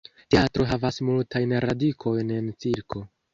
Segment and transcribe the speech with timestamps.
[0.33, 3.05] Teatro havas multajn radikojn en cirko.